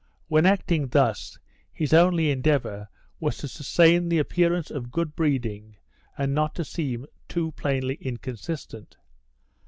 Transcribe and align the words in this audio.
When 0.29 0.47
acting 0.47 0.87
thus 0.87 1.37
his 1.71 1.93
only 1.93 2.31
endeavour 2.31 2.89
was 3.19 3.37
to 3.37 3.47
sustain 3.47 4.09
the 4.09 4.17
appearance 4.17 4.71
of 4.71 4.89
good 4.89 5.15
breeding 5.15 5.75
and 6.17 6.33
not 6.33 6.55
to 6.55 6.65
seem 6.65 7.05
too 7.27 7.51
plainly 7.51 7.99
inconsistent. 8.01 8.97